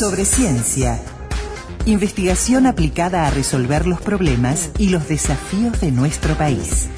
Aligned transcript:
sobre 0.00 0.24
ciencia. 0.24 0.98
Investigación 1.84 2.66
aplicada 2.66 3.26
a 3.26 3.30
resolver 3.30 3.86
los 3.86 4.00
problemas 4.00 4.70
y 4.78 4.88
los 4.88 5.06
desafíos 5.08 5.78
de 5.82 5.92
nuestro 5.92 6.34
país. 6.36 6.88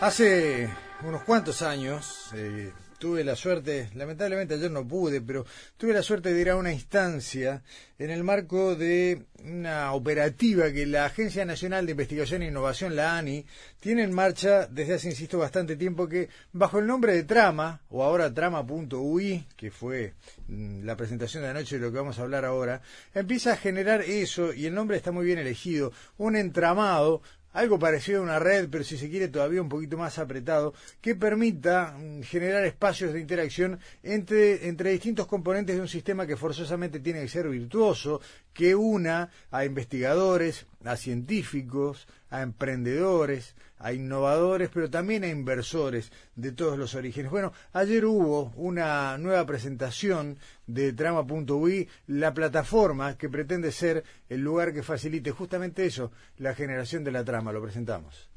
Hace 0.00 0.68
unos 1.04 1.22
cuantos 1.22 1.62
años 1.62 2.30
eh, 2.34 2.72
tuve 3.02 3.24
la 3.24 3.34
suerte, 3.34 3.90
lamentablemente 3.96 4.54
ayer 4.54 4.70
no 4.70 4.86
pude, 4.86 5.20
pero 5.20 5.44
tuve 5.76 5.92
la 5.92 6.04
suerte 6.04 6.32
de 6.32 6.40
ir 6.40 6.50
a 6.50 6.54
una 6.54 6.72
instancia 6.72 7.60
en 7.98 8.10
el 8.10 8.22
marco 8.22 8.76
de 8.76 9.24
una 9.42 9.92
operativa 9.92 10.70
que 10.70 10.86
la 10.86 11.06
Agencia 11.06 11.44
Nacional 11.44 11.84
de 11.84 11.90
Investigación 11.90 12.42
e 12.42 12.46
Innovación, 12.46 12.94
la 12.94 13.18
ANI, 13.18 13.44
tiene 13.80 14.04
en 14.04 14.12
marcha 14.12 14.68
desde 14.68 14.94
hace, 14.94 15.08
insisto, 15.08 15.36
bastante 15.36 15.74
tiempo 15.74 16.08
que 16.08 16.28
bajo 16.52 16.78
el 16.78 16.86
nombre 16.86 17.12
de 17.12 17.24
Trama, 17.24 17.80
o 17.88 18.04
ahora 18.04 18.32
Trama.ui, 18.32 19.48
que 19.56 19.72
fue 19.72 20.14
mm, 20.46 20.84
la 20.84 20.96
presentación 20.96 21.42
de 21.42 21.48
anoche 21.48 21.80
de 21.80 21.84
lo 21.84 21.90
que 21.90 21.98
vamos 21.98 22.20
a 22.20 22.22
hablar 22.22 22.44
ahora, 22.44 22.82
empieza 23.14 23.54
a 23.54 23.56
generar 23.56 24.02
eso, 24.02 24.52
y 24.52 24.66
el 24.66 24.74
nombre 24.74 24.96
está 24.96 25.10
muy 25.10 25.26
bien 25.26 25.40
elegido, 25.40 25.92
un 26.18 26.36
entramado 26.36 27.20
algo 27.52 27.78
parecido 27.78 28.20
a 28.20 28.22
una 28.22 28.38
red, 28.38 28.68
pero 28.70 28.84
si 28.84 28.96
se 28.96 29.08
quiere 29.10 29.28
todavía 29.28 29.62
un 29.62 29.68
poquito 29.68 29.96
más 29.96 30.18
apretado, 30.18 30.74
que 31.00 31.14
permita 31.14 31.96
mm, 31.98 32.22
generar 32.22 32.64
espacios 32.64 33.12
de 33.12 33.20
interacción 33.20 33.78
entre, 34.02 34.68
entre 34.68 34.90
distintos 34.90 35.26
componentes 35.26 35.76
de 35.76 35.82
un 35.82 35.88
sistema 35.88 36.26
que 36.26 36.36
forzosamente 36.36 37.00
tiene 37.00 37.20
que 37.20 37.28
ser 37.28 37.48
virtuoso, 37.48 38.20
que 38.52 38.74
una 38.74 39.30
a 39.50 39.64
investigadores, 39.64 40.66
a 40.84 40.96
científicos, 40.96 42.06
a 42.30 42.42
emprendedores, 42.42 43.54
a 43.78 43.92
innovadores, 43.92 44.70
pero 44.72 44.88
también 44.88 45.24
a 45.24 45.28
inversores 45.28 46.12
de 46.36 46.52
todos 46.52 46.78
los 46.78 46.94
orígenes. 46.94 47.30
Bueno, 47.30 47.52
ayer 47.72 48.04
hubo 48.04 48.52
una 48.56 49.18
nueva 49.18 49.44
presentación 49.44 50.38
de 50.66 50.92
Trama.ui, 50.92 51.88
la 52.06 52.32
plataforma 52.32 53.18
que 53.18 53.28
pretende 53.28 53.72
ser 53.72 54.04
el 54.28 54.40
lugar 54.40 54.72
que 54.72 54.82
facilite 54.82 55.32
justamente 55.32 55.84
eso, 55.84 56.12
la 56.38 56.54
generación 56.54 57.02
de 57.04 57.12
la 57.12 57.24
trama. 57.24 57.52
Lo 57.52 57.60
presentamos. 57.60 58.30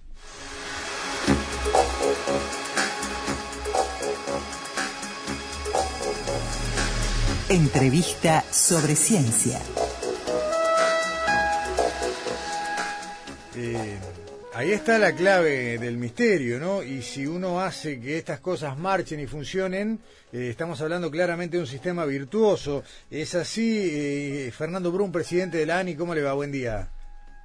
Entrevista 7.48 8.44
sobre 8.52 8.95
ciencia. 8.95 9.61
Eh, 13.58 13.98
ahí 14.53 14.72
está 14.72 14.98
la 14.98 15.16
clave 15.16 15.78
del 15.78 15.98
misterio, 15.98 16.59
¿no? 16.59 16.84
Y 16.84 17.02
si 17.02 17.25
uno 17.25 17.61
hace 17.61 18.02
que 18.02 18.17
estas 18.17 18.42
cosas 18.42 18.78
marchen 18.78 19.22
y 19.22 19.28
funcionen, 19.28 20.00
eh, 20.34 20.50
estamos 20.50 20.81
hablando 20.81 21.09
claramente 21.09 21.56
de 21.56 21.61
un 21.61 21.67
sistema 21.67 22.06
virtuoso. 22.06 22.83
Es 23.09 23.33
así, 23.33 23.89
eh, 23.94 24.52
Fernando 24.52 24.92
Brun, 24.92 25.09
presidente 25.09 25.58
de 25.58 25.66
la 25.66 25.80
ANI, 25.80 25.95
¿cómo 25.95 26.14
le 26.14 26.22
va? 26.22 26.33
Buen 26.33 26.52
día. 26.52 26.89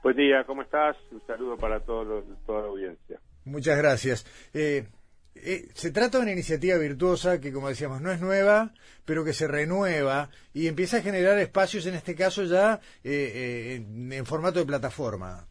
Buen 0.03 0.17
día, 0.17 0.43
¿cómo 0.45 0.63
estás? 0.63 0.97
Un 1.13 1.23
saludo 1.29 1.57
para 1.57 1.79
todos 1.79 2.25
toda 2.45 2.63
la 2.63 2.69
audiencia. 2.69 3.21
Muchas 3.45 3.79
gracias. 3.79 4.27
se 4.53 5.91
trata 5.93 6.19
de 6.19 6.23
una 6.23 6.33
iniciativa 6.33 6.77
virtuosa 6.77 7.41
que, 7.41 7.53
como 7.53 7.69
decíamos, 7.69 8.01
no 8.01 8.11
es 8.11 8.21
nueva, 8.21 8.73
pero 9.05 9.25
que 9.25 9.33
se 9.33 9.47
renueva 9.47 10.29
y 10.53 10.67
empieza 10.67 10.97
a 10.97 11.03
generar 11.03 11.39
espacios, 11.39 11.87
en 11.87 11.95
este 11.95 12.17
caso 12.17 12.43
ya 12.43 12.81
en 13.05 14.27
formato 14.27 14.59
de 14.59 14.67
plataforma. 14.67 15.47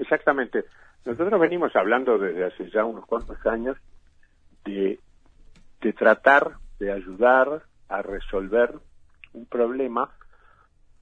Exactamente. 0.00 0.64
Nosotros 1.04 1.38
venimos 1.40 1.74
hablando 1.76 2.18
desde 2.18 2.44
hace 2.44 2.70
ya 2.70 2.84
unos 2.84 3.06
cuantos 3.06 3.44
años 3.46 3.76
de, 4.64 4.98
de 5.80 5.92
tratar 5.92 6.52
de 6.78 6.92
ayudar 6.92 7.62
a 7.88 8.02
resolver 8.02 8.74
un 9.32 9.46
problema 9.46 10.10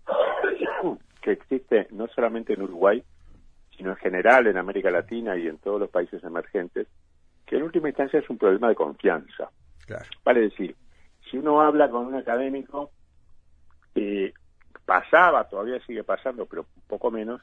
que 1.23 1.33
existe 1.33 1.87
no 1.93 2.09
solamente 2.09 2.55
en 2.55 2.63
Uruguay, 2.63 3.03
sino 3.77 3.91
en 3.91 3.97
general 3.97 4.47
en 4.49 4.59
América 4.59 4.91
Latina 4.91 5.37
y 5.37 5.47
en 5.47 5.59
todos 5.59 5.81
los 5.81 5.91
países 5.91 6.23
emergentes, 6.25 6.89
que 7.47 7.57
en 7.57 7.63
última 7.63 7.89
instancia 7.89 8.19
es 8.19 8.29
un 8.29 8.39
problema 8.39 8.69
de 8.69 8.75
confianza. 8.75 9.51
Vale 10.25 10.41
decir, 10.41 10.75
si 11.31 11.39
uno 11.39 11.61
habla 11.61 11.89
con 11.89 12.07
un 12.07 12.15
académico, 12.17 12.91
eh, 13.95 14.33
pasaba, 14.85 15.49
todavía 15.49 15.81
sigue 15.87 16.03
pasando, 16.03 16.47
pero 16.47 16.63
un 16.63 16.83
poco 16.89 17.11
menos, 17.11 17.41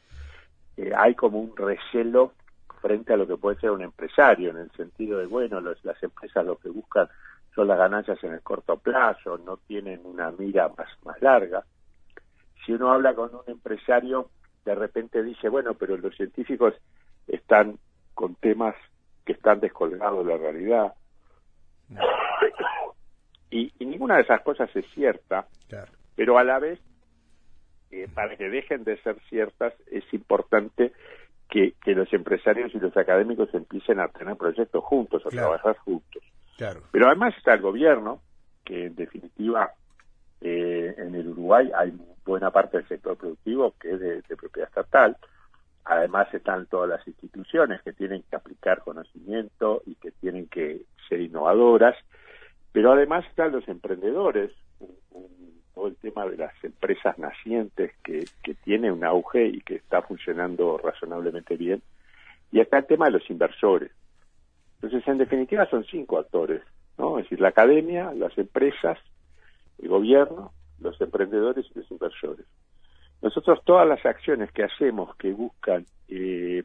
eh, 0.77 0.91
hay 0.95 1.15
como 1.15 1.39
un 1.39 1.55
recelo 1.55 2.33
frente 2.81 3.13
a 3.13 3.17
lo 3.17 3.27
que 3.27 3.37
puede 3.37 3.59
ser 3.59 3.71
un 3.71 3.81
empresario, 3.81 4.51
en 4.51 4.57
el 4.57 4.71
sentido 4.71 5.19
de, 5.19 5.25
bueno, 5.25 5.59
las 5.59 6.03
empresas 6.03 6.45
lo 6.45 6.57
que 6.57 6.69
buscan 6.69 7.07
son 7.53 7.67
las 7.67 7.77
ganancias 7.77 8.21
en 8.23 8.33
el 8.33 8.41
corto 8.41 8.77
plazo, 8.77 9.37
no 9.37 9.57
tienen 9.57 10.01
una 10.03 10.29
mira 10.31 10.69
más, 10.77 10.87
más 11.03 11.19
larga. 11.21 11.63
Si 12.65 12.73
uno 12.73 12.91
habla 12.91 13.15
con 13.15 13.33
un 13.33 13.43
empresario, 13.47 14.29
de 14.65 14.75
repente 14.75 15.23
dice, 15.23 15.47
bueno, 15.49 15.73
pero 15.75 15.95
los 15.97 16.15
científicos 16.15 16.73
están 17.27 17.77
con 18.13 18.35
temas 18.35 18.75
que 19.23 19.33
están 19.33 19.59
descolgados 19.59 20.25
de 20.25 20.33
la 20.33 20.37
realidad. 20.37 20.93
Y, 23.51 23.71
ninguna 23.79 24.15
de 24.17 24.23
esas 24.23 24.41
cosas 24.41 24.69
es 24.75 24.85
cierta, 24.93 25.47
pero 26.15 26.37
a 26.37 26.43
la 26.43 26.59
vez 26.59 26.81
para 28.13 28.35
que 28.35 28.49
dejen 28.49 28.83
de 28.83 28.97
ser 29.01 29.17
ciertas 29.29 29.73
es 29.91 30.03
importante 30.13 30.91
que, 31.49 31.73
los 31.85 32.11
empresarios 32.13 32.73
y 32.73 32.79
los 32.79 32.95
académicos 32.97 33.53
empiecen 33.53 33.99
a 33.99 34.07
tener 34.09 34.35
proyectos 34.35 34.83
juntos, 34.83 35.25
a 35.25 35.29
trabajar 35.29 35.77
juntos. 35.77 36.23
Pero 36.91 37.07
además 37.07 37.33
está 37.37 37.53
el 37.53 37.61
gobierno, 37.61 38.21
que 38.63 38.87
en 38.87 38.95
definitiva 38.95 39.71
eh, 40.41 40.95
en 40.97 41.15
el 41.15 41.29
Uruguay 41.29 41.71
hay 41.75 41.93
buena 42.25 42.51
parte 42.51 42.77
del 42.77 42.87
sector 42.87 43.17
productivo 43.17 43.75
que 43.79 43.93
es 43.93 43.99
de, 43.99 44.21
de, 44.21 44.35
propiedad 44.35 44.67
estatal. 44.69 45.17
Además 45.85 46.33
están 46.33 46.65
todas 46.65 46.89
las 46.89 47.07
instituciones 47.07 47.81
que 47.83 47.93
tienen 47.93 48.23
que 48.29 48.35
aplicar 48.35 48.81
conocimiento 48.81 49.83
y 49.85 49.95
que 49.95 50.11
tienen 50.11 50.47
que 50.47 50.81
ser 51.07 51.21
innovadoras. 51.21 51.95
Pero 52.71 52.91
además 52.91 53.23
están 53.29 53.51
los 53.51 53.67
emprendedores, 53.67 54.51
todo 55.75 55.87
el 55.87 55.97
tema 55.97 56.25
de 56.25 56.37
las 56.37 56.53
empresas 56.63 57.19
nacientes 57.19 57.91
que, 58.01 58.25
que 58.41 58.53
tiene 58.55 58.91
un 58.91 59.03
auge 59.03 59.45
y 59.45 59.59
que 59.59 59.75
está 59.75 60.01
funcionando 60.01 60.77
razonablemente 60.77 61.57
bien. 61.57 61.83
Y 62.51 62.61
está 62.61 62.77
el 62.77 62.85
tema 62.85 63.05
de 63.05 63.11
los 63.11 63.29
inversores. 63.29 63.91
Entonces, 64.75 65.05
en 65.07 65.17
definitiva, 65.17 65.69
son 65.69 65.83
cinco 65.83 66.17
actores, 66.17 66.61
¿no? 66.97 67.19
Es 67.19 67.25
decir, 67.25 67.41
la 67.41 67.49
academia, 67.49 68.13
las 68.13 68.35
empresas, 68.37 68.97
el 69.79 69.89
gobierno, 69.89 70.53
los 70.79 70.99
emprendedores 71.01 71.65
y 71.75 71.79
los 71.79 71.91
inversores. 71.91 72.45
Nosotros 73.21 73.59
todas 73.65 73.87
las 73.87 74.05
acciones 74.05 74.51
que 74.51 74.63
hacemos 74.63 75.15
que 75.17 75.33
buscan 75.33 75.85
eh, 76.07 76.63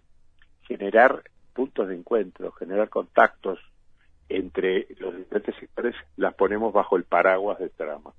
generar 0.62 1.22
puntos 1.52 1.88
de 1.88 1.96
encuentro, 1.96 2.52
generar 2.52 2.88
contactos 2.88 3.58
entre 4.28 4.86
los 4.98 5.16
diferentes 5.16 5.56
sectores, 5.56 5.96
las 6.16 6.34
ponemos 6.34 6.72
bajo 6.72 6.96
el 6.96 7.04
paraguas 7.04 7.58
de 7.58 7.70
trama 7.70 8.12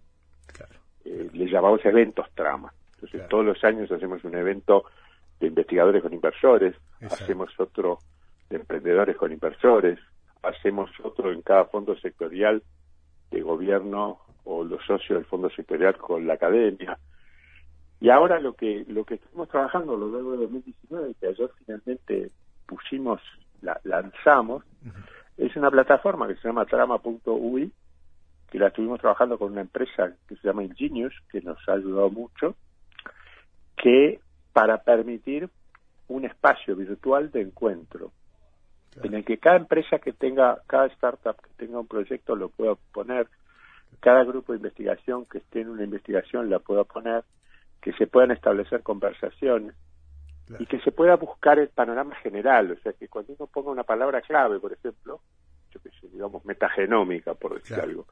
llamamos 1.52 1.84
eventos 1.86 2.28
trama. 2.34 2.74
Entonces, 2.96 3.28
todos 3.30 3.46
los 3.46 3.64
años 3.64 3.92
hacemos 3.92 4.24
un 4.24 4.36
evento 4.36 4.86
de 5.40 5.48
investigadores 5.48 6.02
con 6.02 6.14
inversores, 6.14 6.76
hacemos 7.02 7.50
otro 7.60 8.00
de 8.50 8.58
emprendedores 8.58 9.18
con 9.18 9.32
inversores, 9.32 10.00
hacemos 10.44 10.90
otro 11.04 11.32
en 11.32 11.42
cada 11.42 11.66
fondo 11.66 11.96
sectorial 11.98 12.62
de 13.32 13.42
gobierno 13.42 14.20
o 14.44 14.64
los 14.64 14.84
socios 14.86 15.20
del 15.20 15.26
fondo 15.26 15.50
sectorial 15.50 15.98
con 15.98 16.28
la 16.28 16.34
academia. 16.34 16.98
Y 18.00 18.10
ahora 18.10 18.40
lo 18.40 18.54
que 18.54 18.84
lo 18.88 19.04
que 19.04 19.16
estamos 19.16 19.48
trabajando 19.50 19.94
a 19.94 19.98
lo 19.98 20.12
largo 20.12 20.32
de 20.32 20.38
2019, 20.38 21.16
que 21.20 21.28
ayer 21.28 21.50
finalmente 21.64 22.32
pusimos, 22.66 23.22
la, 23.62 23.80
lanzamos, 23.84 24.64
es 25.38 25.56
una 25.56 25.70
plataforma 25.70 26.28
que 26.28 26.36
se 26.36 26.48
llama 26.48 26.66
trama.ui, 26.66 27.72
que 28.52 28.60
la 28.60 28.68
estuvimos 28.68 29.00
trabajando 29.00 29.40
con 29.40 29.54
una 29.54 29.62
empresa 29.62 30.14
que 30.28 30.36
se 30.36 30.48
llama 30.48 30.64
Ingenious, 30.64 31.14
que 31.32 31.42
nos 31.42 31.58
ha 31.70 31.74
ayudado 31.74 32.10
mucho, 32.10 32.56
que 33.78 34.20
para 34.52 34.84
permitir 34.84 35.50
un 36.10 36.26
espacio 36.26 36.76
virtual 36.76 37.32
de 37.32 37.42
encuentro 37.42 38.12
en 39.02 39.14
el 39.14 39.24
que 39.24 39.38
cada 39.38 39.56
empresa 39.56 40.00
que 40.00 40.12
tenga, 40.12 40.62
cada 40.68 40.88
startup 40.88 41.42
que 41.42 41.50
tenga 41.56 41.80
un 41.80 41.88
proyecto 41.88 42.36
lo 42.36 42.50
pueda 42.50 42.76
poner, 42.92 43.28
cada 44.02 44.26
grupo 44.26 44.52
de 44.52 44.58
investigación 44.58 45.26
que 45.26 45.38
esté 45.38 45.62
en 45.62 45.70
una 45.70 45.86
investigación 45.86 46.50
la 46.50 46.60
pueda 46.60 46.84
poner, 46.84 47.24
que 47.82 47.94
se 47.94 48.08
puedan 48.08 48.32
establecer 48.32 48.84
conversaciones 48.84 49.74
y 50.60 50.66
que 50.66 50.82
se 50.82 50.92
pueda 50.92 51.16
buscar 51.16 51.58
el 51.58 51.70
panorama 51.70 52.16
general, 52.16 52.72
o 52.72 52.82
sea 52.82 52.92
que 52.92 53.08
cuando 53.08 53.34
uno 53.40 53.48
ponga 53.48 53.72
una 53.72 53.84
palabra 53.84 54.22
clave, 54.22 54.60
por 54.60 54.74
ejemplo, 54.74 55.22
yo 55.74 55.82
que 55.82 55.90
sé, 55.92 56.10
digamos 56.10 56.44
metagenómica, 56.44 57.34
por 57.34 57.54
decir 57.54 57.80
algo, 57.80 58.06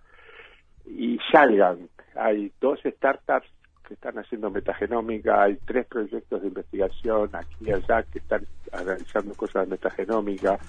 y 0.89 1.19
salgan. 1.31 1.87
Hay 2.15 2.51
dos 2.59 2.79
startups 2.83 3.47
que 3.87 3.93
están 3.93 4.17
haciendo 4.19 4.49
metagenómica, 4.51 5.43
hay 5.43 5.57
tres 5.65 5.85
proyectos 5.87 6.41
de 6.41 6.47
investigación 6.47 7.29
aquí 7.33 7.55
y 7.61 7.71
allá 7.71 8.03
que 8.03 8.19
están 8.19 8.45
analizando 8.71 9.33
cosas 9.33 9.65
de 9.65 9.71
metagenómica, 9.71 10.59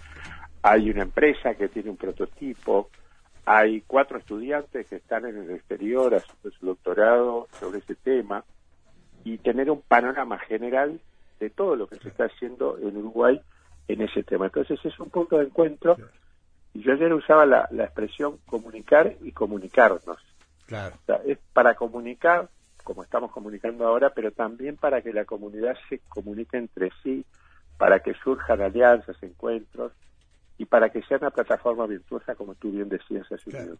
hay 0.63 0.91
una 0.91 1.03
empresa 1.03 1.55
que 1.55 1.69
tiene 1.69 1.91
un 1.91 1.97
prototipo, 1.97 2.89
hay 3.45 3.83
cuatro 3.83 4.19
estudiantes 4.19 4.87
que 4.87 4.97
están 4.97 5.27
en 5.27 5.37
el 5.37 5.51
exterior 5.51 6.15
haciendo 6.15 6.51
su 6.51 6.67
doctorado 6.67 7.49
sobre 7.59 7.81
ese 7.81 7.95
tema 7.95 8.45
y 9.25 9.39
tener 9.39 9.71
un 9.71 9.83
panorama 9.83 10.39
general 10.39 11.01
de 11.39 11.51
todo 11.51 11.77
lo 11.77 11.87
que 11.87 11.97
se 11.97 12.09
está 12.09 12.25
haciendo 12.25 12.79
en 12.79 12.97
Uruguay 12.97 13.41
en 13.89 14.03
ese 14.03 14.23
tema. 14.23 14.47
Entonces 14.47 14.79
es 14.85 14.99
un 15.01 15.11
punto 15.11 15.39
de 15.39 15.45
encuentro 15.45 15.97
y 16.75 16.83
yo 16.83 16.93
ayer 16.93 17.13
usaba 17.13 17.47
la, 17.47 17.69
expresión 17.85 18.39
comunicar 18.47 19.15
y 19.23 19.33
comunicarnos. 19.33 20.19
Claro. 20.67 20.97
es 21.27 21.39
para 21.53 21.75
comunicar, 21.75 22.49
como 22.85 23.03
estamos 23.03 23.33
comunicando 23.33 23.87
ahora, 23.87 24.11
pero 24.11 24.31
también 24.31 24.77
para 24.77 25.03
que 25.03 25.13
la 25.13 25.25
comunidad 25.25 25.77
se 25.89 25.99
comunique 26.09 26.59
entre 26.59 26.91
sí, 27.03 27.25
para 27.77 28.01
que 28.01 28.15
surjan 28.15 28.61
alianzas, 28.61 29.21
encuentros, 29.23 29.93
y 30.61 30.67
para 30.67 30.91
que 30.91 31.01
sea 31.05 31.17
una 31.17 31.31
plataforma 31.31 31.87
virtuosa 31.87 32.35
como 32.35 32.55
tú 32.55 32.71
bien 32.71 32.87
decías 32.91 33.27
hace 33.33 33.51
claro. 33.51 33.79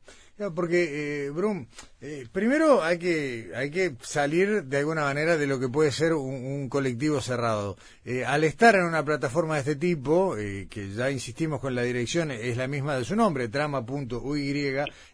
porque 0.55 1.27
eh, 1.27 1.31
Brum 1.31 1.67
eh, 2.01 2.27
primero 2.33 2.83
hay 2.83 2.99
que 2.99 3.53
hay 3.55 3.71
que 3.71 3.97
salir 4.01 4.65
de 4.65 4.79
alguna 4.79 5.03
manera 5.03 5.37
de 5.37 5.47
lo 5.47 5.61
que 5.61 5.69
puede 5.69 5.93
ser 5.93 6.15
un, 6.15 6.71
colectivo 6.71 7.21
cerrado. 7.21 7.77
Eh, 8.07 8.25
al 8.25 8.45
estar 8.45 8.75
en 8.77 8.85
una 8.85 9.05
plataforma 9.05 9.55
de 9.55 9.61
este 9.61 9.77
tipo 9.77 10.39
eh, 10.39 10.69
que 10.71 10.89
ya 10.91 11.11
insistimos 11.11 11.61
con 11.61 11.75
la 11.75 11.83
dirección 11.83 12.31
es 12.31 12.57
la 12.57 12.67
misma 12.67 12.97
de 12.97 13.05
su 13.05 13.15
nombre 13.15 13.49
trama.uy 13.49 14.51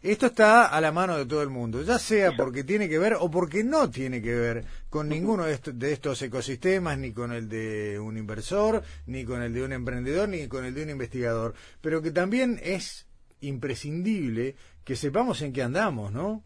esto 0.03 0.27
está 0.27 0.67
a 0.67 0.81
la 0.81 0.93
mano 0.93 1.19
de 1.19 1.27
todo 1.27 1.43
el 1.43 1.51
mundo 1.51 1.83
ya 1.83 1.99
sea 1.99 2.33
porque 2.37 2.63
tiene 2.63 2.89
que 2.89 2.99
ver 2.99 3.17
o 3.19 3.29
porque 3.29 3.65
no 3.65 3.91
tiene 3.91 4.23
que 4.23 4.35
ver 4.35 4.65
con 4.89 5.09
ninguno 5.09 5.45
de 5.45 5.55
estos, 5.55 5.79
de 5.79 5.93
estos 5.93 6.23
ecosistemas 6.23 6.97
ni 6.97 7.13
con 7.13 7.33
el 7.33 7.49
de 7.49 7.99
un 7.99 8.17
inversor 8.17 8.83
ni 9.07 9.25
con 9.25 9.43
el 9.43 9.53
de 9.53 9.65
un 9.65 9.73
emprendedor 9.73 10.29
ni 10.29 10.47
con 10.47 10.65
el 10.65 10.73
de 10.73 10.85
un 10.85 10.91
investigador 10.91 11.56
pero 11.81 12.03
que 12.03 12.11
también 12.11 12.59
es 12.63 13.07
imprescindible 13.41 14.55
que 14.85 14.97
sepamos 14.97 15.43
en 15.43 15.53
qué 15.53 15.63
andamos, 15.63 16.13
¿no? 16.13 16.43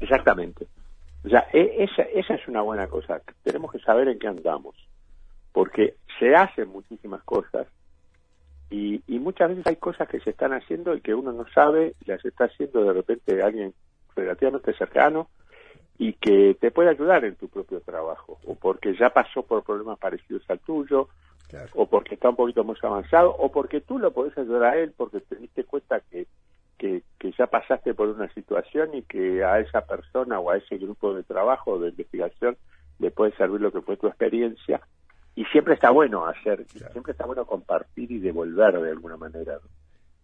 Exactamente. 0.00 0.66
O 1.24 1.28
sea, 1.28 1.46
e, 1.52 1.84
esa, 1.84 2.02
es 2.34 2.48
una 2.48 2.62
buena 2.62 2.86
cosa. 2.86 3.20
Tenemos 3.42 3.72
que 3.72 3.78
saber 3.80 4.08
en 4.08 4.18
qué 4.18 4.28
andamos, 4.28 4.76
porque 5.52 5.94
se 6.18 6.34
hacen 6.34 6.68
muchísimas 6.68 7.22
cosas 7.24 7.66
y, 8.70 9.02
muchas 9.18 9.50
veces 9.50 9.66
hay 9.66 9.76
cosas 9.76 10.08
que 10.08 10.20
se 10.20 10.30
están 10.30 10.52
haciendo 10.52 10.94
y 10.94 11.00
que 11.00 11.14
uno 11.14 11.32
no 11.32 11.46
sabe 11.54 11.94
las 12.06 12.24
está 12.24 12.44
haciendo 12.44 12.84
de 12.84 12.92
repente 12.92 13.42
alguien 13.42 13.74
relativamente 14.14 14.72
cercano 14.74 15.28
y 15.98 16.14
que 16.14 16.56
te 16.60 16.70
puede 16.70 16.90
ayudar 16.90 17.24
en 17.24 17.34
tu 17.34 17.48
propio 17.48 17.80
trabajo, 17.80 18.38
o 18.46 18.54
porque 18.54 18.94
ya 18.96 19.10
pasó 19.10 19.42
por 19.42 19.64
problemas 19.64 19.98
parecidos 19.98 20.42
al 20.48 20.60
tuyo, 20.60 21.08
o 21.74 21.86
porque 21.86 22.14
está 22.14 22.30
un 22.30 22.36
poquito 22.36 22.64
más 22.64 22.82
avanzado, 22.82 23.30
o 23.30 23.50
porque 23.50 23.80
tú 23.80 23.98
lo 23.98 24.12
podés 24.12 24.36
ayudar 24.36 24.64
a 24.64 24.78
él 24.78 24.92
porque 24.96 25.20
te 25.20 25.36
diste 25.36 25.64
cuenta 25.64 26.00
que, 26.10 26.26
que, 26.76 27.02
ya 27.38 27.46
pasaste 27.46 27.94
por 27.94 28.08
una 28.08 28.32
situación 28.34 28.94
y 28.94 29.02
que 29.02 29.44
a 29.44 29.60
esa 29.60 29.82
persona 29.82 30.38
o 30.40 30.50
a 30.50 30.56
ese 30.56 30.76
grupo 30.78 31.14
de 31.14 31.22
trabajo 31.22 31.78
de 31.78 31.90
investigación 31.90 32.56
le 32.98 33.10
puede 33.10 33.36
servir 33.36 33.60
lo 33.60 33.72
que 33.72 33.80
fue 33.80 33.96
tu 33.96 34.08
experiencia. 34.08 34.80
Y 35.34 35.44
siempre 35.46 35.74
está 35.74 35.90
bueno 35.90 36.26
hacer, 36.26 36.66
siempre 36.66 37.12
está 37.12 37.24
bueno 37.24 37.46
compartir 37.46 38.10
y 38.10 38.18
devolver 38.18 38.80
de 38.80 38.90
alguna 38.90 39.16
manera. 39.16 39.58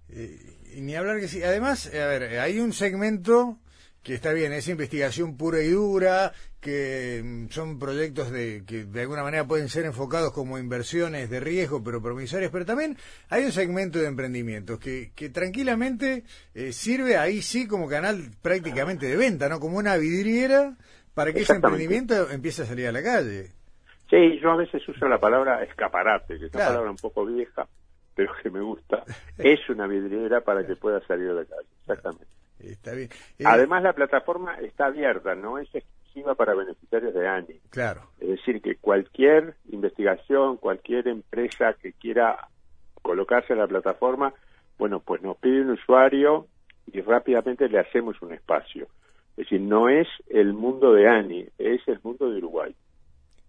Eh, 0.08 0.74
y 0.76 0.80
ni 0.80 0.96
hablar 0.96 1.20
que 1.20 1.28
sí. 1.28 1.42
Además, 1.42 1.86
a 1.94 2.06
ver, 2.06 2.40
hay 2.40 2.58
un 2.58 2.72
segmento 2.72 3.58
que 4.04 4.14
está 4.14 4.34
bien, 4.34 4.52
es 4.52 4.68
investigación 4.68 5.36
pura 5.38 5.62
y 5.62 5.70
dura, 5.70 6.32
que 6.60 7.22
mm, 7.24 7.48
son 7.48 7.78
proyectos 7.78 8.30
de, 8.30 8.62
que 8.66 8.84
de 8.84 9.00
alguna 9.00 9.22
manera 9.22 9.46
pueden 9.46 9.70
ser 9.70 9.86
enfocados 9.86 10.32
como 10.32 10.58
inversiones 10.58 11.30
de 11.30 11.40
riesgo, 11.40 11.82
pero 11.82 12.02
promisorias, 12.02 12.50
pero 12.52 12.66
también 12.66 12.98
hay 13.30 13.44
un 13.44 13.52
segmento 13.52 13.98
de 13.98 14.06
emprendimientos 14.06 14.78
que, 14.78 15.12
que 15.16 15.30
tranquilamente 15.30 16.24
eh, 16.54 16.72
sirve 16.72 17.16
ahí 17.16 17.40
sí 17.40 17.66
como 17.66 17.88
canal 17.88 18.30
prácticamente 18.42 19.06
de 19.06 19.16
venta, 19.16 19.48
¿no? 19.48 19.58
Como 19.58 19.78
una 19.78 19.96
vidriera 19.96 20.76
para 21.14 21.32
que 21.32 21.40
ese 21.40 21.54
emprendimiento 21.54 22.30
empiece 22.30 22.62
a 22.62 22.66
salir 22.66 22.86
a 22.86 22.92
la 22.92 23.02
calle. 23.02 23.52
Sí, 24.10 24.38
yo 24.38 24.50
a 24.50 24.56
veces 24.56 24.86
uso 24.86 25.08
la 25.08 25.18
palabra 25.18 25.62
escaparate, 25.64 26.38
que 26.38 26.46
es 26.46 26.54
una 26.54 26.66
palabra 26.66 26.90
un 26.90 26.98
poco 26.98 27.24
vieja, 27.24 27.66
pero 28.14 28.32
que 28.42 28.50
me 28.50 28.60
gusta. 28.60 29.02
es 29.38 29.66
una 29.70 29.86
vidriera 29.86 30.42
para 30.42 30.66
que 30.66 30.76
pueda 30.76 31.00
salir 31.06 31.30
a 31.30 31.34
la 31.34 31.44
calle, 31.46 31.68
exactamente. 31.80 32.43
Eh, 32.60 33.08
Además, 33.44 33.82
la 33.82 33.92
plataforma 33.92 34.54
está 34.60 34.86
abierta, 34.86 35.34
no 35.34 35.58
es 35.58 35.68
exclusiva 35.74 36.34
para 36.34 36.54
beneficiarios 36.54 37.14
de 37.14 37.26
ANI. 37.26 37.60
Claro. 37.70 38.02
Es 38.20 38.28
decir, 38.28 38.62
que 38.62 38.76
cualquier 38.76 39.54
investigación, 39.70 40.56
cualquier 40.56 41.08
empresa 41.08 41.74
que 41.80 41.92
quiera 41.92 42.48
colocarse 43.02 43.52
en 43.52 43.58
la 43.58 43.66
plataforma, 43.66 44.32
bueno, 44.78 45.00
pues 45.00 45.22
nos 45.22 45.36
pide 45.38 45.62
un 45.62 45.70
usuario 45.70 46.46
y 46.92 47.00
rápidamente 47.00 47.68
le 47.68 47.80
hacemos 47.80 48.20
un 48.22 48.32
espacio. 48.32 48.88
Es 49.36 49.48
decir, 49.48 49.60
no 49.60 49.88
es 49.88 50.06
el 50.28 50.52
mundo 50.52 50.92
de 50.92 51.08
ANI, 51.08 51.48
es 51.58 51.80
el 51.86 51.98
mundo 52.02 52.30
de 52.30 52.38
Uruguay. 52.38 52.74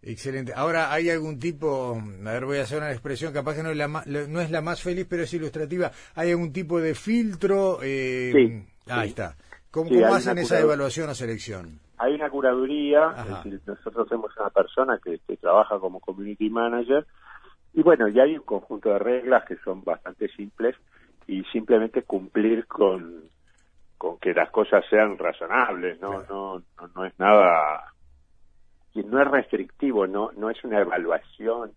Excelente. 0.02 0.54
Ahora, 0.56 0.92
¿hay 0.92 1.10
algún 1.10 1.40
tipo, 1.40 1.96
a 1.96 2.32
ver, 2.32 2.46
voy 2.46 2.58
a 2.58 2.64
hacer 2.64 2.78
una 2.78 2.92
expresión, 2.92 3.34
capaz 3.34 3.56
que 3.56 3.64
no 3.64 3.72
es 3.72 3.78
la, 3.78 3.88
no 3.88 4.42
es 4.42 4.52
la 4.52 4.62
más 4.62 4.82
feliz, 4.82 5.08
pero 5.10 5.24
es 5.24 5.34
ilustrativa, 5.34 5.92
¿hay 6.16 6.32
algún 6.32 6.52
tipo 6.52 6.80
de 6.80 6.94
filtro? 6.94 7.80
Eh, 7.82 8.32
sí 8.34 8.75
Ahí 8.88 9.10
está. 9.10 9.36
¿Cómo, 9.72 9.90
hacen 10.08 10.38
esa 10.38 10.60
evaluación 10.60 11.10
o 11.10 11.14
selección? 11.14 11.80
Hay 11.98 12.14
una 12.14 12.30
curaduría, 12.30 13.14
nosotros 13.66 14.08
tenemos 14.08 14.32
una 14.38 14.50
persona 14.50 15.00
que, 15.04 15.20
trabaja 15.38 15.80
como 15.80 16.00
community 16.00 16.50
manager 16.50 17.06
y 17.74 17.82
bueno, 17.82 18.08
ya 18.08 18.24
hay 18.24 18.38
un 18.38 18.44
conjunto 18.44 18.90
de 18.90 19.00
reglas 19.00 19.44
que 19.46 19.58
son 19.58 19.84
bastante 19.84 20.30
simples 20.30 20.76
y 21.28 21.44
simplemente 21.52 22.04
cumplir 22.04 22.68
con, 22.68 23.24
con 23.98 24.18
que 24.20 24.34
las 24.34 24.50
cosas 24.50 24.86
sean 24.90 25.18
razonables, 25.18 26.00
no, 26.00 26.24
no, 26.24 26.60
no, 26.60 26.88
no 26.96 27.06
es 27.06 27.18
nada, 27.20 27.94
y 28.94 29.04
no 29.04 29.22
es 29.22 29.28
restrictivo, 29.28 30.08
no, 30.08 30.32
no 30.38 30.50
es 30.50 30.64
una 30.64 30.80
evaluación 30.80 31.72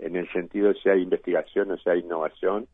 en 0.00 0.16
el 0.16 0.28
sentido 0.32 0.68
de 0.68 0.74
si 0.74 0.88
hay 0.88 1.02
investigación 1.02 1.70
o 1.70 1.76
si 1.76 1.88
hay 1.88 2.00
innovación, 2.00 2.66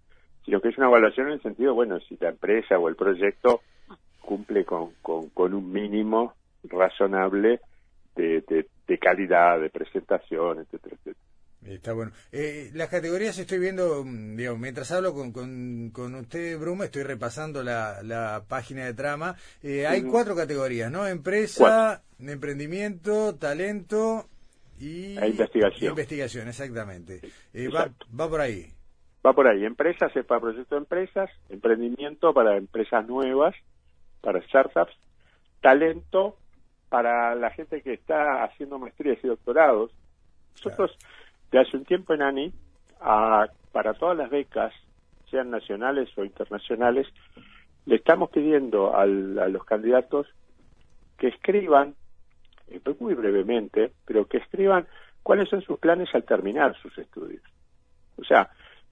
sino 0.44 0.60
que 0.60 0.68
es 0.68 0.78
una 0.78 0.86
evaluación 0.86 1.26
en 1.26 1.34
el 1.34 1.42
sentido, 1.42 1.74
bueno, 1.74 2.00
si 2.00 2.16
la 2.18 2.30
empresa 2.30 2.78
o 2.78 2.88
el 2.88 2.96
proyecto 2.96 3.60
cumple 4.20 4.64
con, 4.64 4.92
con, 5.02 5.54
un 5.54 5.72
mínimo 5.72 6.34
razonable 6.64 7.60
de, 8.14 8.66
de, 8.86 8.98
calidad, 8.98 9.60
de 9.60 9.70
presentación, 9.70 10.60
etcétera, 10.60 10.96
etcétera. 10.96 11.26
Está 11.64 11.92
bueno. 11.92 12.12
Eh, 12.32 12.70
las 12.74 12.88
categorías 12.88 13.38
estoy 13.38 13.58
viendo, 13.58 14.02
mm, 14.04 14.36
digamos, 14.36 14.60
mientras 14.60 14.90
hablo 14.92 15.12
con, 15.12 15.32
con, 15.32 16.14
usted, 16.14 16.58
Bruma, 16.58 16.84
estoy 16.86 17.02
repasando 17.02 17.62
la, 17.62 18.02
la 18.02 18.44
página 18.48 18.86
de 18.86 18.94
trama. 18.94 19.36
Eh, 19.62 19.86
hay 19.86 20.02
cuatro 20.02 20.34
categorías, 20.34 20.90
¿no? 20.90 21.06
Empresa, 21.06 22.02
emprendimiento, 22.18 23.34
talento 23.36 24.26
y... 24.78 25.18
E 25.18 25.28
investigación. 25.28 25.90
investigación, 25.90 26.48
exactamente. 26.48 27.20
Eh, 27.52 27.68
va, 27.68 27.90
va 28.18 28.28
por 28.28 28.40
ahí. 28.40 28.66
Va 29.24 29.34
por 29.34 29.46
ahí. 29.46 29.64
Empresas 29.64 30.14
es 30.16 30.24
para 30.24 30.40
proyectos 30.40 30.70
de 30.70 30.76
empresas, 30.78 31.30
emprendimiento 31.50 32.32
para 32.32 32.56
empresas 32.56 33.06
nuevas 33.06 33.54
para 34.20 34.42
startups, 34.42 34.96
talento 35.60 36.36
para 36.88 37.34
la 37.34 37.50
gente 37.50 37.82
que 37.82 37.94
está 37.94 38.44
haciendo 38.44 38.78
maestrías 38.78 39.18
y 39.22 39.28
doctorados. 39.28 39.92
Nosotros, 40.56 40.96
de 41.50 41.60
hace 41.60 41.76
un 41.76 41.84
tiempo 41.84 42.14
en 42.14 42.22
ANI, 42.22 42.52
para 42.98 43.94
todas 43.94 44.16
las 44.16 44.30
becas, 44.30 44.72
sean 45.30 45.50
nacionales 45.50 46.08
o 46.18 46.24
internacionales, 46.24 47.06
le 47.86 47.96
estamos 47.96 48.30
pidiendo 48.30 48.96
a 48.96 49.06
los 49.06 49.64
candidatos 49.64 50.26
que 51.16 51.28
escriban, 51.28 51.94
eh, 52.68 52.80
muy 52.98 53.14
brevemente, 53.14 53.92
pero 54.04 54.26
que 54.26 54.38
escriban 54.38 54.86
cuáles 55.22 55.48
son 55.48 55.62
sus 55.62 55.78
planes 55.78 56.08
al 56.14 56.24
terminar 56.24 56.76
sus 56.80 56.96
estudios. 56.98 57.42
O 58.16 58.24
sea, 58.24 58.50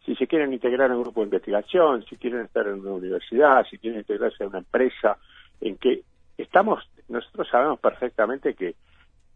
si 0.09 0.17
se 0.17 0.27
quieren 0.27 0.55
integrar 0.55 0.91
en 0.91 0.97
un 0.97 1.03
grupo 1.03 1.21
de 1.21 1.27
investigación, 1.27 2.03
si 2.09 2.17
quieren 2.17 2.47
estar 2.47 2.67
en 2.67 2.81
una 2.81 2.93
universidad, 2.93 3.67
si 3.69 3.77
quieren 3.77 4.01
integrarse 4.01 4.43
en 4.43 4.49
una 4.49 4.61
empresa, 4.61 5.19
en 5.61 5.77
que 5.77 6.03
estamos, 6.39 6.83
nosotros 7.09 7.47
sabemos 7.51 7.79
perfectamente 7.79 8.55
que, 8.55 8.75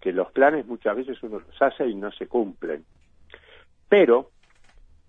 que 0.01 0.13
los 0.13 0.33
planes 0.33 0.67
muchas 0.67 0.97
veces 0.97 1.23
uno 1.23 1.41
los 1.41 1.61
hace 1.61 1.87
y 1.87 1.95
no 1.95 2.11
se 2.11 2.27
cumplen. 2.27 2.87
Pero, 3.87 4.31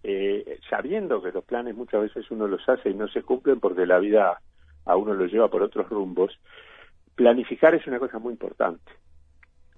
eh, 0.04 0.60
sabiendo 0.70 1.24
que 1.24 1.32
los 1.32 1.46
planes 1.46 1.78
muchas 1.78 2.02
veces 2.02 2.30
uno 2.30 2.46
los 2.46 2.68
hace 2.68 2.90
y 2.90 2.94
no 2.94 3.08
se 3.08 3.22
cumplen 3.22 3.62
porque 3.62 3.86
la 3.86 4.00
vida 4.00 4.42
a 4.84 4.96
uno 4.98 5.14
lo 5.14 5.28
lleva 5.28 5.48
por 5.48 5.62
otros 5.62 5.88
rumbos, 5.88 6.38
planificar 7.16 7.74
es 7.74 7.88
una 7.88 8.00
cosa 8.00 8.20
muy 8.20 8.34
importante. 8.34 8.92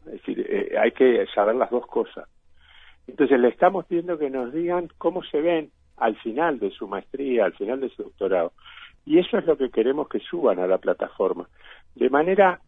Es 0.07 0.13
decir, 0.13 0.39
eh, 0.49 0.79
hay 0.79 0.93
que 0.93 1.27
saber 1.35 1.53
las 1.53 1.69
dos 1.69 1.85
cosas. 1.85 2.27
Entonces 3.07 3.39
le 3.39 3.50
estamos 3.50 3.85
pidiendo 3.85 4.17
que 4.17 4.29
nos 4.29 4.51
digan 4.53 4.89
cómo 4.97 5.24
se 5.24 5.41
ven 5.41 5.71
al 5.97 6.15
final 6.17 6.59
de 6.59 6.71
su 6.71 6.88
maestría, 6.88 7.45
al 7.45 7.53
final 7.53 7.79
de 7.79 7.89
su 7.89 8.03
doctorado. 8.03 8.53
Y 9.05 9.19
eso 9.19 9.38
es 9.38 9.45
lo 9.45 9.57
que 9.57 9.69
queremos 9.69 10.09
que 10.09 10.19
suban 10.19 10.59
a 10.59 10.67
la 10.67 10.79
plataforma. 10.79 11.47
De 11.93 12.09
manera 12.09 12.59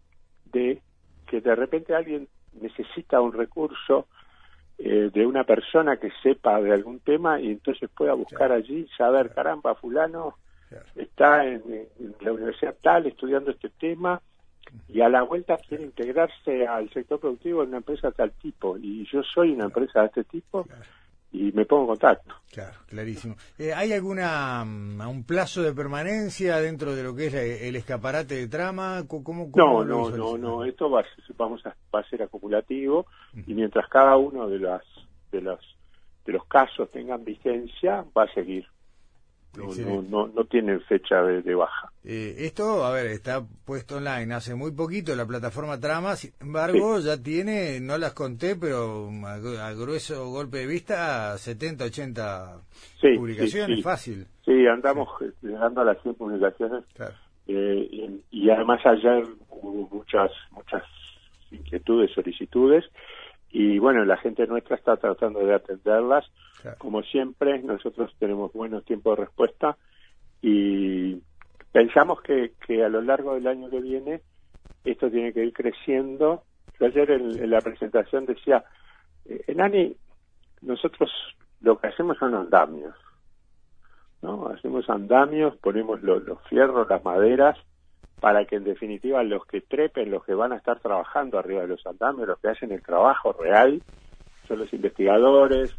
de 0.46 0.82
que 1.26 1.42
de 1.42 1.56
repente 1.56 1.96
alguien 1.96 2.28
necesita 2.62 3.20
un 3.20 3.34
recurso 3.34 4.08
eh, 4.78 5.10
de 5.12 5.26
una 5.26 5.44
persona 5.44 5.98
que 5.98 6.12
sepa 6.22 6.62
de 6.62 6.72
algún 6.72 7.00
tema 7.00 7.42
y 7.42 7.48
entonces 7.48 7.90
pueda 7.90 8.14
buscar 8.14 8.52
allí, 8.52 8.88
saber, 8.96 9.34
caramba, 9.34 9.76
fulano 9.76 10.36
está 10.96 11.46
en, 11.46 11.88
la 12.20 12.32
universidad 12.32 12.76
tal 12.82 13.06
estudiando 13.08 13.52
este 13.52 13.70
tema 13.70 14.22
y 14.88 15.02
a 15.02 15.10
la 15.10 15.24
vuelta 15.24 15.58
quiere 15.58 15.84
integrarse 15.84 16.68
al 16.68 16.90
sector 16.92 17.20
productivo 17.20 17.62
de 17.62 17.68
una 17.68 17.78
empresa 17.78 18.08
de 18.08 18.14
tal 18.14 18.32
tipo 18.32 18.78
y 18.78 19.08
yo 19.12 19.22
soy 19.24 19.52
una 19.52 19.66
empresa 19.66 20.02
de 20.02 20.08
este 20.08 20.24
tipo 20.26 20.66
y 21.32 21.52
me 21.52 21.66
pongo 21.66 21.84
en 21.84 21.88
contacto. 21.90 22.36
Claro, 22.52 22.78
clarísimo. 22.88 23.36
Eh, 23.58 23.74
¿Hay 23.74 23.92
alguna 23.92 24.64
mm, 24.66 25.02
un 25.08 25.24
plazo 25.26 25.62
de 25.62 25.74
permanencia 25.74 26.58
dentro 26.58 26.96
de 26.96 27.04
lo 27.04 27.16
que 27.16 27.28
es 27.28 27.34
el 27.34 27.76
escaparate 27.76 28.36
de 28.36 28.48
trama? 28.48 29.04
¿Cómo, 29.08 29.50
no, 29.56 29.84
no, 29.84 30.10
no, 30.10 30.38
no. 30.38 30.64
Esto 30.64 30.90
va, 30.90 31.04
vamos 31.36 31.66
a, 31.66 31.76
va 31.94 32.00
a 32.00 32.10
ser 32.10 32.24
acumulativo 32.24 33.06
y 33.46 33.54
mientras 33.54 33.88
cada 33.90 34.16
uno 34.18 34.48
de 34.48 34.60
las 34.60 34.84
de 35.32 35.42
los 35.42 35.60
de 36.26 36.34
los 36.34 36.46
casos 36.46 36.90
tengan 36.92 37.24
vigencia 37.24 38.06
va 38.18 38.24
a 38.24 38.34
seguir 38.34 38.66
no, 39.56 40.02
no, 40.04 40.28
no, 40.28 40.44
tienen 40.46 40.82
fecha 40.82 41.22
de, 41.24 41.56
baja. 41.56 41.92
Eh, 42.04 42.36
esto, 42.40 42.84
a 42.86 42.92
ver, 42.92 43.08
está 43.08 43.44
puesto 43.66 43.98
online 43.98 44.34
hace 44.34 44.56
muy 44.56 44.72
poquito 44.72 45.16
la 45.16 45.26
plataforma 45.26 45.80
Trama, 45.80 46.16
sin 46.16 46.32
embargo, 46.40 47.00
ya 47.00 47.22
tiene, 47.22 47.80
no 47.80 47.98
las 47.98 48.14
conté, 48.14 48.56
pero 48.56 49.10
a, 49.26 49.74
grueso 49.74 50.30
golpe 50.30 50.60
de 50.60 50.68
vista, 50.68 51.38
70, 51.38 51.86
80 51.86 52.62
publicaciones, 53.16 53.84
fácil. 53.84 54.28
Sí, 54.46 54.68
andamos 54.68 55.10
llegando 55.42 55.82
a 55.82 55.86
las 55.86 56.02
100 56.04 56.16
publicaciones. 56.16 56.84
Eh, 57.48 58.20
y, 58.32 58.50
además 58.50 58.86
ayer 58.86 59.24
hubo 59.50 59.90
muchas, 59.90 60.32
muchas 60.52 60.84
inquietudes, 61.52 62.12
solicitudes, 62.14 62.86
y 63.50 63.80
bueno, 63.80 64.06
la 64.06 64.18
gente 64.18 64.46
nuestra 64.48 64.76
está 64.76 64.98
tratando 64.98 65.40
de 65.40 65.54
atenderlas 65.54 66.26
como 66.78 67.04
siempre, 67.04 67.60
nosotros 67.60 68.14
tenemos 68.20 68.52
buenos 68.54 68.84
tiempos 68.86 69.18
de 69.18 69.26
respuesta 69.26 69.78
y 70.42 71.22
pensamos 71.72 72.22
que, 72.22 72.54
que 72.66 72.84
a 72.84 72.90
lo 72.90 73.02
largo 73.02 73.36
del 73.36 73.48
año 73.48 73.70
que 73.70 73.80
viene 73.80 74.22
esto 74.84 75.10
tiene 75.10 75.34
que 75.34 75.46
ir 75.46 75.54
creciendo. 75.54 76.44
Yo 76.80 76.88
ayer 76.88 77.12
en, 77.12 77.50
la 77.50 77.62
presentación 77.62 78.26
decía, 78.26 78.64
eh, 79.26 79.44
Enani, 79.48 79.96
nosotros 80.62 81.12
lo 81.62 81.78
que 81.78 81.88
hacemos 81.88 82.18
son 82.18 82.36
andamios, 82.36 82.96
¿no? 84.22 84.48
Hacemos 84.48 84.90
andamios, 84.90 85.56
ponemos 85.58 86.02
los, 86.02 86.24
los 86.24 86.42
fierros, 86.48 86.88
las 86.90 87.04
maderas, 87.04 87.58
para 88.20 88.46
que 88.46 88.56
en 88.56 88.64
definitiva 88.64 89.24
los 89.24 89.46
que 89.46 89.62
trepen, 89.62 90.12
los 90.12 90.24
que 90.26 90.34
van 90.34 90.52
a 90.52 90.58
estar 90.58 90.80
trabajando 90.80 91.38
arriba 91.38 91.62
de 91.62 91.68
los 91.68 91.86
andamios, 91.86 92.28
los 92.28 92.40
que 92.40 92.50
hacen 92.50 92.72
el 92.72 92.82
trabajo 92.82 93.34
real, 93.34 93.82
son 94.48 94.60
los 94.60 94.74
investigadores, 94.74 95.76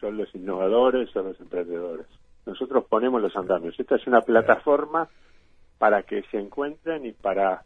son 0.00 0.16
los 0.16 0.32
innovadores, 0.34 1.10
son 1.10 1.28
los 1.28 1.40
emprendedores. 1.40 2.06
Nosotros 2.46 2.84
ponemos 2.88 3.22
los 3.22 3.34
andamios. 3.36 3.74
Esta 3.78 3.96
es 3.96 4.06
una 4.06 4.20
plataforma 4.20 5.08
para 5.78 6.02
que 6.02 6.22
se 6.30 6.38
encuentren 6.38 7.06
y 7.06 7.12
para 7.12 7.62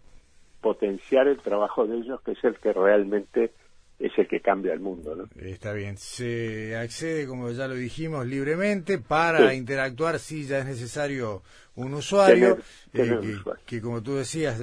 potenciar 0.61 1.29
el 1.29 1.39
trabajo 1.39 1.87
de 1.87 1.99
ellos, 1.99 2.21
que 2.23 2.33
es 2.33 2.45
el 2.45 2.59
que 2.59 2.73
realmente 2.73 3.53
es 3.99 4.13
el 4.17 4.29
que 4.29 4.41
cambia 4.41 4.73
el 4.73 4.81
mundo. 4.81 5.15
¿no? 5.15 5.29
Está 5.41 5.73
bien. 5.73 5.97
Se 5.97 6.77
accede, 6.77 7.27
como 7.27 7.51
ya 7.51 7.67
lo 7.67 7.75
dijimos, 7.75 8.27
libremente. 8.27 8.99
Para 8.99 9.55
interactuar, 9.55 10.19
sí, 10.19 10.47
ya 10.47 10.59
es 10.59 10.67
necesario 10.67 11.43
un 11.75 11.95
usuario, 11.95 12.59
eh, 12.93 13.39
que, 13.65 13.81
como 13.81 14.03
tú 14.03 14.17
decías, 14.17 14.61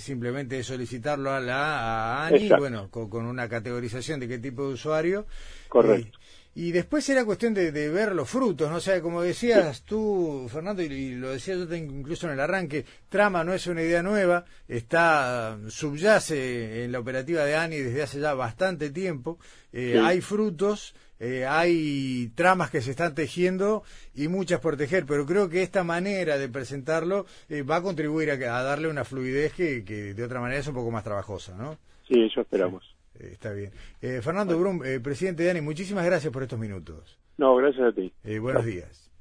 simplemente 0.00 0.62
solicitarlo 0.62 1.32
a 1.32 1.40
la 1.40 2.26
ANI, 2.26 2.50
bueno, 2.56 2.88
con, 2.88 3.26
una 3.26 3.48
categorización 3.48 4.20
de 4.20 4.28
qué 4.28 4.38
tipo 4.38 4.66
de 4.68 4.74
usuario. 4.74 5.26
Correcto. 5.68 6.18
Y 6.54 6.70
después 6.70 7.08
era 7.08 7.24
cuestión 7.24 7.54
de, 7.54 7.70
ver 7.70 8.14
los 8.14 8.28
frutos, 8.28 8.68
¿no? 8.70 8.76
O 8.76 8.80
sea, 8.80 9.00
como 9.00 9.22
decías 9.22 9.84
tú, 9.84 10.46
Fernando, 10.52 10.82
y, 10.82 11.14
lo 11.14 11.30
decía 11.30 11.54
yo 11.54 11.74
incluso 11.74 12.26
en 12.26 12.34
el 12.34 12.40
arranque, 12.40 12.84
Trama 13.08 13.42
no 13.42 13.54
es 13.54 13.66
una 13.66 13.80
idea 13.80 14.02
nueva, 14.02 14.44
está, 14.68 15.58
subyace 15.68 16.84
en 16.84 16.92
la 16.92 17.00
operativa 17.00 17.44
de 17.44 17.56
ANI 17.56 17.78
desde 17.78 18.02
hace 18.02 18.20
ya 18.20 18.34
bastante 18.34 18.90
tiempo, 18.90 19.38
eh, 19.72 19.98
hay 19.98 20.20
frutos, 20.20 20.94
eh, 21.18 21.46
hay 21.46 22.30
tramas 22.34 22.70
que 22.70 22.82
se 22.82 22.90
están 22.90 23.14
tejiendo 23.14 23.82
y 24.14 24.28
muchas 24.28 24.60
por 24.60 24.76
tejer, 24.76 25.06
pero 25.06 25.24
creo 25.24 25.48
que 25.48 25.62
esta 25.62 25.84
manera 25.84 26.36
de 26.36 26.50
presentarlo 26.50 27.24
eh, 27.48 27.62
va 27.62 27.76
a 27.76 27.82
contribuir 27.82 28.30
a, 28.30 28.36
darle 28.36 28.88
una 28.88 29.04
fluidez 29.04 29.54
que, 29.54 29.84
que 29.84 30.12
de 30.12 30.24
otra 30.24 30.40
manera 30.40 30.60
es 30.60 30.66
un 30.66 30.74
poco 30.74 30.90
más 30.90 31.04
trabajosa, 31.04 31.56
¿no? 31.56 31.78
Sí, 32.06 32.22
eso 32.24 32.42
esperamos. 32.42 32.91
Eh, 33.22 33.30
está 33.32 33.52
bien. 33.52 33.70
Eh, 34.00 34.20
Fernando 34.22 34.58
Brum, 34.58 34.84
eh, 34.84 35.00
presidente 35.00 35.44
de 35.44 35.50
ANI, 35.50 35.60
muchísimas 35.60 36.04
gracias 36.04 36.32
por 36.32 36.42
estos 36.42 36.58
minutos. 36.58 37.18
No, 37.38 37.56
gracias 37.56 37.88
a 37.88 37.92
ti. 37.92 38.12
buenos 38.38 38.64
días. 38.64 39.11